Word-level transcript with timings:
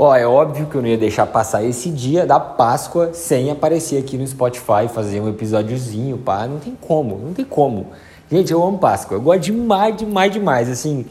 Ó, 0.00 0.14
é 0.14 0.24
óbvio 0.24 0.66
que 0.66 0.76
eu 0.76 0.80
não 0.80 0.88
ia 0.88 0.96
deixar 0.96 1.26
passar 1.26 1.64
esse 1.64 1.90
dia 1.90 2.24
da 2.24 2.38
Páscoa 2.38 3.10
sem 3.12 3.50
aparecer 3.50 3.98
aqui 3.98 4.16
no 4.16 4.24
Spotify, 4.24 4.86
fazer 4.94 5.20
um 5.20 5.28
episódiozinho, 5.28 6.16
pá. 6.18 6.46
Não 6.46 6.60
tem 6.60 6.78
como, 6.80 7.18
não 7.18 7.34
tem 7.34 7.44
como. 7.44 7.88
Gente, 8.30 8.52
eu 8.52 8.62
amo 8.62 8.78
Páscoa. 8.78 9.16
Eu 9.16 9.20
gosto 9.20 9.40
demais, 9.40 9.96
demais, 9.96 10.32
demais. 10.32 10.70
Assim, 10.70 11.04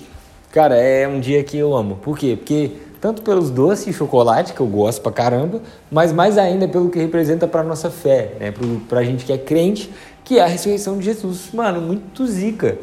cara, 0.54 0.78
é 0.78 1.06
um 1.06 1.20
dia 1.20 1.44
que 1.44 1.58
eu 1.58 1.76
amo. 1.76 1.98
Por 1.98 2.18
quê? 2.18 2.38
Porque 2.38 2.72
tanto 3.02 3.24
pelos 3.24 3.50
doces 3.50 3.88
de 3.88 3.94
chocolate, 3.94 4.54
que 4.54 4.62
eu 4.62 4.68
gosto 4.68 5.02
pra 5.02 5.12
caramba, 5.12 5.60
mas 5.92 6.14
mais 6.14 6.38
ainda 6.38 6.66
pelo 6.66 6.90
que 6.90 6.98
representa 6.98 7.46
pra 7.46 7.64
nossa 7.64 7.90
fé, 7.90 8.36
né? 8.40 8.52
Pro, 8.52 8.80
pra 8.88 9.04
gente 9.04 9.26
que 9.26 9.34
é 9.34 9.38
crente, 9.38 9.92
que 10.24 10.40
é 10.40 10.44
a 10.44 10.48
ressurreição 10.48 10.98
de 10.98 11.04
Jesus. 11.04 11.50
Mano, 11.52 11.82
muito 11.82 12.26
zica. 12.26 12.78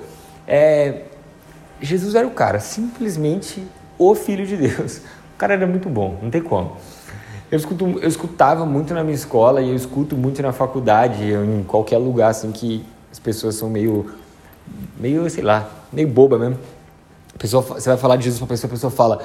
É, 0.46 1.04
Jesus 1.80 2.14
era 2.14 2.26
o 2.26 2.30
cara, 2.30 2.60
simplesmente 2.60 3.66
o 3.98 4.14
Filho 4.14 4.46
de 4.46 4.56
Deus. 4.58 5.00
O 5.34 5.36
cara 5.36 5.54
era 5.54 5.66
muito 5.66 5.88
bom, 5.88 6.18
não 6.22 6.30
tem 6.30 6.40
como. 6.40 6.76
Eu, 7.50 7.58
escuto, 7.58 7.98
eu 8.00 8.08
escutava 8.08 8.64
muito 8.64 8.94
na 8.94 9.02
minha 9.02 9.14
escola 9.14 9.60
e 9.60 9.68
eu 9.68 9.74
escuto 9.76 10.16
muito 10.16 10.40
na 10.42 10.52
faculdade, 10.52 11.32
em 11.32 11.62
qualquer 11.64 11.98
lugar 11.98 12.30
assim 12.30 12.50
que 12.52 12.84
as 13.12 13.18
pessoas 13.18 13.54
são 13.54 13.68
meio, 13.68 14.10
meio 14.98 15.28
sei 15.28 15.42
lá, 15.42 15.68
meio 15.92 16.08
boba 16.08 16.38
mesmo. 16.38 16.58
Pessoa, 17.38 17.62
você 17.62 17.88
vai 17.88 17.98
falar 17.98 18.16
de 18.16 18.24
Jesus 18.24 18.38
para 18.38 18.48
pessoa, 18.48 18.68
a 18.68 18.74
pessoa 18.74 18.90
fala, 18.90 19.20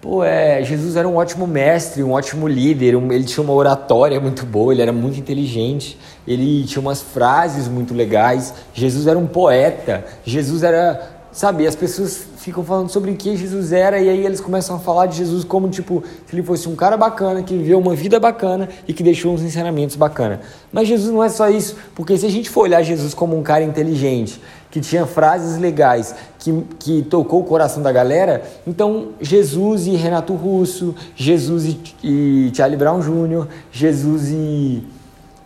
pô, 0.00 0.22
é, 0.22 0.62
Jesus 0.62 0.96
era 0.96 1.08
um 1.08 1.16
ótimo 1.16 1.46
mestre, 1.46 2.02
um 2.02 2.12
ótimo 2.12 2.46
líder, 2.46 2.94
um, 2.94 3.10
ele 3.10 3.24
tinha 3.24 3.42
uma 3.42 3.54
oratória 3.54 4.20
muito 4.20 4.44
boa, 4.44 4.72
ele 4.72 4.82
era 4.82 4.92
muito 4.92 5.18
inteligente, 5.18 5.98
ele 6.26 6.64
tinha 6.64 6.80
umas 6.80 7.00
frases 7.00 7.66
muito 7.68 7.94
legais, 7.94 8.52
Jesus 8.72 9.06
era 9.06 9.18
um 9.18 9.26
poeta, 9.26 10.04
Jesus 10.24 10.62
era 10.62 11.13
Sabe, 11.34 11.66
as 11.66 11.74
pessoas 11.74 12.28
ficam 12.36 12.62
falando 12.62 12.88
sobre 12.90 13.10
o 13.10 13.16
que 13.16 13.36
Jesus 13.36 13.72
era 13.72 13.98
e 13.98 14.08
aí 14.08 14.24
eles 14.24 14.40
começam 14.40 14.76
a 14.76 14.78
falar 14.78 15.06
de 15.06 15.16
Jesus 15.16 15.42
como 15.42 15.68
tipo 15.68 16.00
se 16.24 16.32
ele 16.32 16.44
fosse 16.44 16.68
um 16.68 16.76
cara 16.76 16.96
bacana 16.96 17.42
que 17.42 17.56
viveu 17.56 17.76
uma 17.80 17.92
vida 17.92 18.20
bacana 18.20 18.68
e 18.86 18.92
que 18.92 19.02
deixou 19.02 19.34
uns 19.34 19.42
ensinamentos 19.42 19.96
bacana. 19.96 20.40
Mas 20.70 20.86
Jesus 20.86 21.12
não 21.12 21.24
é 21.24 21.28
só 21.28 21.50
isso, 21.50 21.74
porque 21.92 22.16
se 22.16 22.24
a 22.24 22.30
gente 22.30 22.48
for 22.48 22.60
olhar 22.60 22.84
Jesus 22.84 23.14
como 23.14 23.36
um 23.36 23.42
cara 23.42 23.64
inteligente, 23.64 24.40
que 24.70 24.80
tinha 24.80 25.06
frases 25.06 25.58
legais, 25.58 26.14
que, 26.38 26.64
que 26.78 27.02
tocou 27.02 27.40
o 27.40 27.44
coração 27.44 27.82
da 27.82 27.90
galera, 27.90 28.44
então 28.64 29.08
Jesus 29.20 29.88
e 29.88 29.96
Renato 29.96 30.34
Russo, 30.34 30.94
Jesus 31.16 31.64
e, 31.64 31.80
e 32.04 32.52
Charlie 32.54 32.78
Brown 32.78 33.00
Jr., 33.00 33.48
Jesus 33.72 34.30
e 34.30 34.84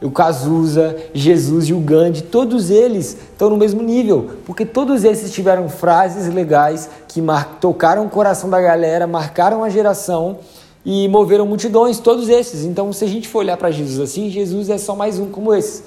o 0.01 0.11
Cazuza, 0.11 0.97
Jesus 1.13 1.67
e 1.67 1.75
o 1.75 1.81
Gandhi, 1.81 2.23
todos 2.23 2.71
eles 2.71 3.17
estão 3.33 3.51
no 3.51 3.57
mesmo 3.57 3.83
nível, 3.83 4.31
porque 4.47 4.65
todos 4.65 5.03
esses 5.05 5.33
tiveram 5.33 5.69
frases 5.69 6.33
legais 6.33 6.89
que 7.09 7.21
tocaram 7.61 8.07
o 8.07 8.11
coração 8.11 8.49
da 8.49 8.61
galera, 8.61 9.07
marcaram 9.07 9.65
a 9.65 9.69
geração 9.69 10.39
e 10.85 11.09
moveram 11.09 11.47
multidões, 11.47 11.99
todos 11.99 12.29
esses. 12.29 12.65
Então, 12.65 12.93
se 12.93 13.05
a 13.05 13.09
gente 13.09 13.29
for 13.29 13.41
olhar 13.41 13.57
para 13.57 13.71
Jesus 13.71 13.99
assim, 13.99 14.31
Jesus 14.31 14.71
é 14.71 14.79
só 14.79 14.95
mais 14.95 15.19
um 15.19 15.31
como 15.31 15.53
esse. 15.53 15.83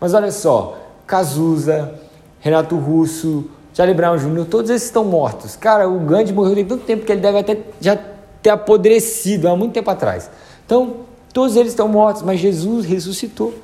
Mas 0.00 0.14
olha 0.14 0.32
só, 0.32 0.78
Cazuza, 1.06 1.94
Renato 2.40 2.76
Russo, 2.76 3.44
Charlie 3.74 3.94
Brown 3.94 4.16
Jr., 4.16 4.46
todos 4.46 4.70
esses 4.70 4.88
estão 4.88 5.04
mortos. 5.04 5.54
Cara, 5.54 5.88
o 5.88 6.00
Gandhi 6.00 6.32
morreu 6.32 6.54
tem 6.54 6.64
tanto 6.64 6.84
tempo 6.84 7.04
que 7.04 7.12
ele 7.12 7.20
deve 7.20 7.38
até 7.38 7.58
já 7.80 7.98
ter 8.42 8.50
apodrecido 8.50 9.48
há 9.48 9.54
muito 9.54 9.74
tempo 9.74 9.90
atrás. 9.90 10.30
Então, 10.64 11.09
Todos 11.32 11.56
eles 11.56 11.72
estão 11.72 11.88
mortos, 11.88 12.22
mas 12.22 12.40
Jesus 12.40 12.84
ressuscitou. 12.84 13.54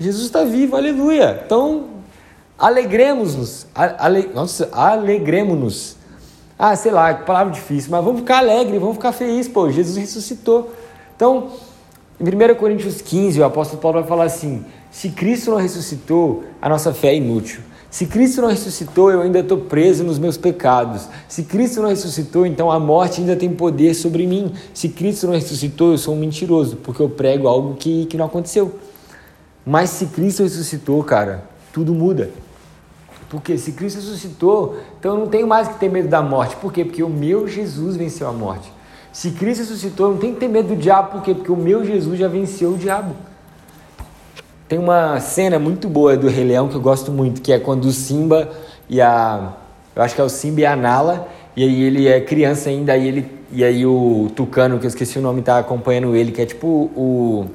Jesus 0.00 0.24
está 0.24 0.44
vivo, 0.44 0.76
aleluia. 0.76 1.42
Então, 1.44 1.84
alegremos-nos. 2.58 3.66
Ale, 3.74 4.30
nossa, 4.34 4.68
alegremos-nos. 4.72 5.96
Ah, 6.58 6.74
sei 6.74 6.90
lá, 6.90 7.14
que 7.14 7.24
palavra 7.24 7.52
difícil, 7.52 7.90
mas 7.90 8.04
vamos 8.04 8.20
ficar 8.20 8.38
alegre, 8.38 8.78
vamos 8.78 8.96
ficar 8.96 9.12
felizes, 9.12 9.50
pô, 9.50 9.70
Jesus 9.70 9.96
ressuscitou. 9.96 10.72
Então, 11.14 11.50
em 12.20 12.24
1 12.24 12.54
Coríntios 12.56 13.00
15, 13.00 13.40
o 13.40 13.44
apóstolo 13.44 13.80
Paulo 13.80 14.00
vai 14.00 14.08
falar 14.08 14.24
assim: 14.24 14.64
se 14.90 15.10
Cristo 15.10 15.52
não 15.52 15.58
ressuscitou, 15.58 16.44
a 16.60 16.68
nossa 16.68 16.92
fé 16.92 17.08
é 17.08 17.16
inútil. 17.16 17.60
Se 17.90 18.04
Cristo 18.04 18.42
não 18.42 18.48
ressuscitou, 18.48 19.10
eu 19.10 19.22
ainda 19.22 19.38
estou 19.38 19.58
preso 19.58 20.04
nos 20.04 20.18
meus 20.18 20.36
pecados. 20.36 21.08
Se 21.26 21.42
Cristo 21.42 21.80
não 21.80 21.88
ressuscitou, 21.88 22.44
então 22.44 22.70
a 22.70 22.78
morte 22.78 23.20
ainda 23.20 23.34
tem 23.34 23.50
poder 23.50 23.94
sobre 23.94 24.26
mim. 24.26 24.52
Se 24.74 24.90
Cristo 24.90 25.26
não 25.26 25.34
ressuscitou, 25.34 25.92
eu 25.92 25.98
sou 25.98 26.14
um 26.14 26.18
mentiroso, 26.18 26.76
porque 26.76 27.00
eu 27.00 27.08
prego 27.08 27.48
algo 27.48 27.76
que, 27.76 28.04
que 28.04 28.16
não 28.16 28.26
aconteceu. 28.26 28.78
Mas 29.64 29.90
se 29.90 30.06
Cristo 30.06 30.42
ressuscitou, 30.42 31.02
cara, 31.02 31.44
tudo 31.72 31.94
muda. 31.94 32.30
Porque 33.30 33.56
se 33.56 33.72
Cristo 33.72 33.96
ressuscitou, 33.96 34.78
então 34.98 35.14
eu 35.14 35.20
não 35.20 35.26
tenho 35.26 35.46
mais 35.46 35.68
que 35.68 35.78
ter 35.78 35.90
medo 35.90 36.08
da 36.08 36.22
morte. 36.22 36.56
Por 36.56 36.72
quê? 36.72 36.84
Porque 36.84 37.02
o 37.02 37.08
meu 37.08 37.48
Jesus 37.48 37.96
venceu 37.96 38.28
a 38.28 38.32
morte. 38.32 38.70
Se 39.12 39.30
Cristo 39.30 39.60
ressuscitou, 39.60 40.06
eu 40.06 40.12
não 40.12 40.18
tenho 40.18 40.34
que 40.34 40.40
ter 40.40 40.48
medo 40.48 40.68
do 40.68 40.76
diabo. 40.76 41.12
Por 41.12 41.22
quê? 41.22 41.34
Porque 41.34 41.50
o 41.50 41.56
meu 41.56 41.84
Jesus 41.84 42.18
já 42.18 42.28
venceu 42.28 42.72
o 42.72 42.78
diabo. 42.78 43.14
Tem 44.68 44.78
uma 44.78 45.18
cena 45.18 45.58
muito 45.58 45.88
boa 45.88 46.14
do 46.14 46.28
Rei 46.28 46.44
Leão 46.44 46.68
que 46.68 46.74
eu 46.74 46.80
gosto 46.82 47.10
muito, 47.10 47.40
que 47.40 47.54
é 47.54 47.58
quando 47.58 47.86
o 47.86 47.90
Simba 47.90 48.50
e 48.86 49.00
a. 49.00 49.54
Eu 49.96 50.02
acho 50.02 50.14
que 50.14 50.20
é 50.20 50.24
o 50.24 50.28
Simba 50.28 50.60
e 50.60 50.66
a 50.66 50.76
Nala, 50.76 51.26
e 51.56 51.64
aí 51.64 51.82
ele 51.84 52.06
é 52.06 52.20
criança 52.20 52.68
ainda, 52.68 52.94
e, 52.94 53.08
ele, 53.08 53.32
e 53.50 53.64
aí 53.64 53.86
o 53.86 54.30
Tucano, 54.36 54.78
que 54.78 54.84
eu 54.84 54.88
esqueci 54.88 55.18
o 55.18 55.22
nome, 55.22 55.40
tá 55.40 55.58
acompanhando 55.58 56.14
ele, 56.14 56.32
que 56.32 56.42
é 56.42 56.44
tipo 56.44 56.66
o. 56.94 57.46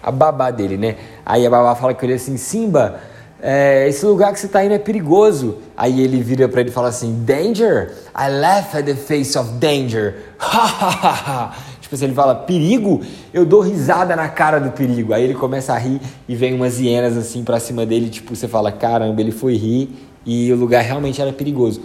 a 0.00 0.12
babá 0.12 0.52
dele, 0.52 0.76
né? 0.76 0.94
Aí 1.26 1.44
a 1.44 1.50
babá 1.50 1.74
fala 1.74 1.92
com 1.92 2.06
ele 2.06 2.14
assim: 2.14 2.36
Simba, 2.36 3.00
é, 3.42 3.88
esse 3.88 4.06
lugar 4.06 4.32
que 4.32 4.38
você 4.38 4.46
está 4.46 4.64
indo 4.64 4.74
é 4.74 4.78
perigoso. 4.78 5.58
Aí 5.76 6.00
ele 6.00 6.22
vira 6.22 6.48
para 6.48 6.60
ele 6.60 6.70
e 6.70 6.72
fala 6.72 6.86
assim: 6.86 7.24
Danger? 7.24 7.94
I 8.16 8.30
laugh 8.30 8.76
at 8.76 8.84
the 8.84 8.94
face 8.94 9.36
of 9.36 9.54
danger. 9.54 10.14
Tipo 11.88 11.94
assim, 11.94 12.04
ele 12.04 12.14
fala 12.14 12.34
perigo, 12.34 13.00
eu 13.32 13.46
dou 13.46 13.62
risada 13.62 14.14
na 14.14 14.28
cara 14.28 14.58
do 14.58 14.70
perigo. 14.72 15.14
Aí 15.14 15.24
ele 15.24 15.32
começa 15.32 15.72
a 15.72 15.78
rir 15.78 15.98
e 16.28 16.34
vem 16.36 16.52
umas 16.52 16.78
hienas 16.78 17.16
assim 17.16 17.42
pra 17.42 17.58
cima 17.58 17.86
dele, 17.86 18.10
tipo, 18.10 18.36
você 18.36 18.46
fala, 18.46 18.70
caramba, 18.70 19.18
ele 19.22 19.32
foi 19.32 19.56
rir 19.56 19.88
e 20.26 20.52
o 20.52 20.56
lugar 20.56 20.82
realmente 20.82 21.22
era 21.22 21.32
perigoso. 21.32 21.80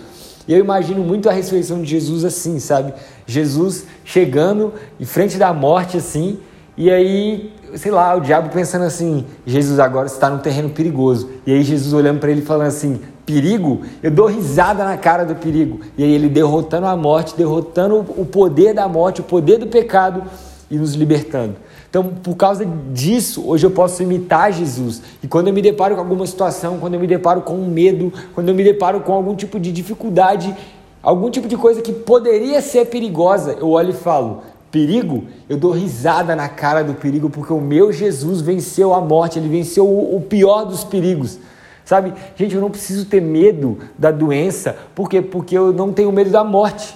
E 0.45 0.51
eu 0.51 0.59
imagino 0.59 1.01
muito 1.01 1.29
a 1.29 1.31
ressurreição 1.31 1.81
de 1.81 1.89
Jesus 1.89 2.25
assim, 2.25 2.59
sabe? 2.59 2.93
Jesus 3.25 3.85
chegando 4.03 4.73
em 4.99 5.05
frente 5.05 5.37
da 5.37 5.53
morte 5.53 5.95
assim, 5.95 6.37
e 6.75 6.89
aí, 6.89 7.53
sei 7.75 7.91
lá, 7.91 8.15
o 8.15 8.19
diabo 8.19 8.49
pensando 8.49 8.83
assim: 8.83 9.25
Jesus 9.45 9.79
agora 9.79 10.07
está 10.07 10.29
num 10.29 10.39
terreno 10.39 10.69
perigoso. 10.69 11.29
E 11.45 11.53
aí 11.53 11.63
Jesus 11.63 11.93
olhando 11.93 12.19
para 12.19 12.31
ele 12.31 12.41
falando 12.41 12.67
assim: 12.67 12.99
perigo, 13.25 13.81
eu 14.01 14.09
dou 14.09 14.25
risada 14.25 14.83
na 14.83 14.97
cara 14.97 15.23
do 15.23 15.35
perigo. 15.35 15.81
E 15.97 16.03
aí 16.03 16.11
ele 16.11 16.29
derrotando 16.29 16.87
a 16.87 16.97
morte, 16.97 17.35
derrotando 17.37 17.97
o 18.17 18.25
poder 18.25 18.73
da 18.73 18.87
morte, 18.87 19.21
o 19.21 19.23
poder 19.23 19.57
do 19.57 19.67
pecado 19.67 20.23
e 20.69 20.77
nos 20.77 20.95
libertando. 20.95 21.55
Então, 21.87 22.05
por 22.05 22.35
causa 22.35 22.65
disso, 22.91 23.43
hoje 23.47 23.67
eu 23.67 23.69
posso 23.69 24.01
imitar 24.01 24.51
Jesus. 24.51 25.03
E 25.21 25.27
quando 25.27 25.49
eu 25.49 25.53
me 25.53 25.61
deparo 25.61 25.93
com 25.93 26.01
alguma 26.01 26.25
situação, 26.25 26.79
quando 26.79 26.95
eu 26.95 26.99
me 26.99 27.05
deparo 27.05 27.41
com 27.41 27.53
um 27.53 27.69
medo, 27.69 28.11
quando 28.33 28.49
eu 28.49 28.55
me 28.55 28.63
deparo 28.63 29.01
com 29.01 29.13
algum 29.13 29.35
tipo 29.35 29.59
de 29.59 29.71
dificuldade, 29.71 30.55
algum 31.03 31.29
tipo 31.29 31.47
de 31.47 31.55
coisa 31.55 31.83
que 31.83 31.93
poderia 31.93 32.61
ser 32.61 32.87
perigosa, 32.87 33.57
eu 33.59 33.69
olho 33.69 33.91
e 33.91 33.93
falo: 33.93 34.41
perigo, 34.73 35.25
eu 35.47 35.55
dou 35.55 35.71
risada 35.71 36.35
na 36.35 36.49
cara 36.49 36.83
do 36.83 36.95
perigo, 36.95 37.29
porque 37.29 37.53
o 37.53 37.61
meu 37.61 37.93
Jesus 37.93 38.41
venceu 38.41 38.91
a 38.91 38.99
morte, 38.99 39.37
ele 39.37 39.47
venceu 39.47 39.85
o 39.87 40.19
pior 40.19 40.65
dos 40.65 40.83
perigos. 40.83 41.37
Sabe? 41.85 42.11
Gente, 42.35 42.55
eu 42.55 42.61
não 42.61 42.71
preciso 42.71 43.05
ter 43.05 43.21
medo 43.21 43.77
da 43.95 44.09
doença, 44.09 44.75
por 44.95 45.07
quê? 45.07 45.21
Porque 45.21 45.55
eu 45.55 45.71
não 45.71 45.93
tenho 45.93 46.11
medo 46.11 46.31
da 46.31 46.43
morte. 46.43 46.95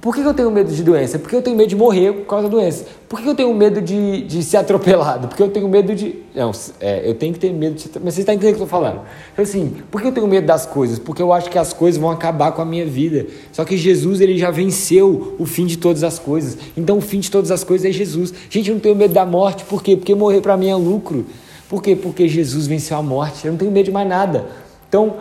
Por 0.00 0.14
que 0.14 0.22
eu 0.22 0.32
tenho 0.32 0.50
medo 0.50 0.72
de 0.72 0.82
doença? 0.82 1.18
Porque 1.18 1.36
eu 1.36 1.42
tenho 1.42 1.54
medo 1.54 1.68
de 1.68 1.76
morrer 1.76 2.12
por 2.12 2.26
causa 2.26 2.48
da 2.48 2.50
doença. 2.50 2.86
Por 3.06 3.20
que 3.20 3.28
eu 3.28 3.34
tenho 3.34 3.52
medo 3.52 3.82
de, 3.82 4.22
de 4.22 4.42
ser 4.42 4.56
atropelado? 4.56 5.28
Porque 5.28 5.42
eu 5.42 5.50
tenho 5.50 5.68
medo 5.68 5.94
de. 5.94 6.14
Não, 6.34 6.52
é, 6.80 7.06
eu 7.06 7.14
tenho 7.14 7.34
que 7.34 7.38
ter 7.38 7.52
medo 7.52 7.74
de. 7.74 7.90
Mas 8.02 8.14
você 8.14 8.20
está 8.20 8.32
entendendo 8.32 8.54
o 8.54 8.56
que 8.56 8.62
eu 8.62 8.64
estou 8.64 8.80
falando? 8.80 9.02
Então, 9.32 9.42
assim, 9.42 9.74
por 9.90 10.00
que 10.00 10.08
eu 10.08 10.12
tenho 10.12 10.26
medo 10.26 10.46
das 10.46 10.64
coisas? 10.64 10.98
Porque 10.98 11.20
eu 11.20 11.34
acho 11.34 11.50
que 11.50 11.58
as 11.58 11.74
coisas 11.74 12.00
vão 12.00 12.10
acabar 12.10 12.52
com 12.52 12.62
a 12.62 12.64
minha 12.64 12.86
vida. 12.86 13.26
Só 13.52 13.62
que 13.62 13.76
Jesus, 13.76 14.22
ele 14.22 14.38
já 14.38 14.50
venceu 14.50 15.36
o 15.38 15.44
fim 15.44 15.66
de 15.66 15.76
todas 15.76 16.02
as 16.02 16.18
coisas. 16.18 16.56
Então, 16.74 16.96
o 16.96 17.02
fim 17.02 17.20
de 17.20 17.30
todas 17.30 17.50
as 17.50 17.62
coisas 17.62 17.86
é 17.86 17.92
Jesus. 17.92 18.32
Gente, 18.48 18.70
eu 18.70 18.76
não 18.76 18.80
tenho 18.80 18.96
medo 18.96 19.12
da 19.12 19.26
morte. 19.26 19.64
Por 19.64 19.82
quê? 19.82 19.98
Porque 19.98 20.14
morrer 20.14 20.40
para 20.40 20.56
mim 20.56 20.70
é 20.70 20.76
lucro. 20.76 21.26
Por 21.68 21.82
quê? 21.82 21.94
Porque 21.94 22.26
Jesus 22.26 22.66
venceu 22.66 22.96
a 22.96 23.02
morte. 23.02 23.44
Eu 23.44 23.52
não 23.52 23.58
tenho 23.58 23.70
medo 23.70 23.84
de 23.84 23.92
mais 23.92 24.08
nada. 24.08 24.46
Então, 24.88 25.16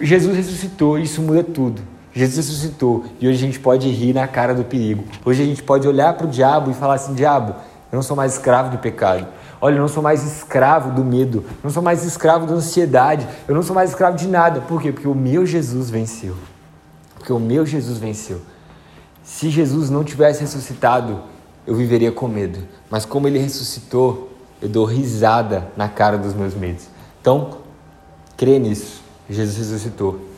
Jesus 0.00 0.34
ressuscitou 0.34 0.98
isso 0.98 1.20
muda 1.20 1.44
tudo. 1.44 1.95
Jesus 2.16 2.48
ressuscitou 2.48 3.04
e 3.20 3.28
hoje 3.28 3.36
a 3.36 3.46
gente 3.46 3.60
pode 3.60 3.90
rir 3.90 4.14
na 4.14 4.26
cara 4.26 4.54
do 4.54 4.64
perigo. 4.64 5.04
Hoje 5.22 5.42
a 5.42 5.44
gente 5.44 5.62
pode 5.62 5.86
olhar 5.86 6.14
para 6.14 6.26
o 6.26 6.30
diabo 6.30 6.70
e 6.70 6.74
falar 6.74 6.94
assim: 6.94 7.12
diabo, 7.12 7.54
eu 7.92 7.96
não 7.96 8.02
sou 8.02 8.16
mais 8.16 8.32
escravo 8.32 8.70
do 8.70 8.78
pecado. 8.78 9.26
Olha, 9.60 9.74
eu 9.74 9.80
não 9.80 9.88
sou 9.88 10.02
mais 10.02 10.24
escravo 10.24 10.92
do 10.92 11.04
medo, 11.04 11.44
eu 11.46 11.60
não 11.64 11.70
sou 11.70 11.82
mais 11.82 12.04
escravo 12.04 12.46
da 12.46 12.54
ansiedade, 12.54 13.28
eu 13.46 13.54
não 13.54 13.62
sou 13.62 13.74
mais 13.74 13.90
escravo 13.90 14.16
de 14.16 14.26
nada. 14.28 14.62
Por 14.62 14.80
quê? 14.80 14.92
Porque 14.92 15.06
o 15.06 15.14
meu 15.14 15.44
Jesus 15.44 15.90
venceu. 15.90 16.34
Porque 17.16 17.30
o 17.30 17.38
meu 17.38 17.66
Jesus 17.66 17.98
venceu. 17.98 18.40
Se 19.22 19.50
Jesus 19.50 19.90
não 19.90 20.02
tivesse 20.02 20.40
ressuscitado, 20.40 21.20
eu 21.66 21.74
viveria 21.74 22.12
com 22.12 22.28
medo. 22.28 22.60
Mas 22.88 23.04
como 23.04 23.28
ele 23.28 23.38
ressuscitou, 23.38 24.32
eu 24.62 24.70
dou 24.70 24.86
risada 24.86 25.68
na 25.76 25.86
cara 25.86 26.16
dos 26.16 26.32
meus 26.32 26.54
medos. 26.54 26.86
Então, 27.20 27.58
crê 28.38 28.58
nisso. 28.58 29.02
Jesus 29.28 29.58
ressuscitou. 29.58 30.35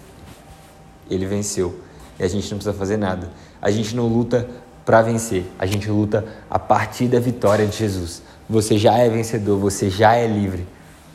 Ele 1.11 1.27
venceu. 1.27 1.81
E 2.19 2.23
a 2.23 2.29
gente 2.29 2.51
não 2.51 2.59
precisa 2.59 2.73
fazer 2.73 2.97
nada. 2.97 3.31
A 3.61 3.71
gente 3.71 3.95
não 3.95 4.07
luta 4.07 4.49
para 4.85 5.03
vencer. 5.03 5.45
A 5.59 5.67
gente 5.67 5.89
luta 5.91 6.25
a 6.51 6.59
partir 6.59 7.07
da 7.07 7.21
vitória 7.21 7.67
de 7.67 7.77
Jesus. 7.77 8.23
Você 8.49 8.79
já 8.79 8.97
é 8.97 9.09
vencedor, 9.09 9.59
você 9.59 9.91
já 9.91 10.15
é 10.15 10.27
livre. 10.27 10.67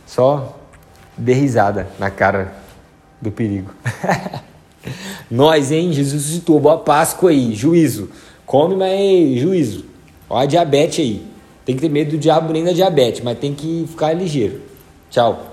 Só 0.06 0.60
dê 1.18 1.34
risada 1.34 1.88
na 1.98 2.10
cara 2.10 2.54
do 3.22 3.32
perigo. 3.32 3.72
Nós, 5.30 5.72
hein? 5.72 5.92
Jesus 5.92 6.24
citou, 6.24 6.60
boa 6.60 6.78
Páscoa 6.78 7.32
aí, 7.32 7.56
juízo. 7.56 8.10
Come, 8.46 8.76
mas 8.76 9.40
juízo. 9.40 9.86
Olha 10.30 10.44
a 10.44 10.46
diabetes 10.46 11.00
aí. 11.00 11.26
Tem 11.66 11.76
que 11.76 11.82
ter 11.82 11.90
medo 11.90 12.12
do 12.12 12.18
diabo 12.18 12.52
nem 12.52 12.64
da 12.64 12.74
diabetes, 12.74 13.22
mas 13.24 13.40
tem 13.40 13.54
que 13.54 13.86
ficar 13.90 14.14
ligeiro. 14.14 14.62
Tchau. 15.10 15.53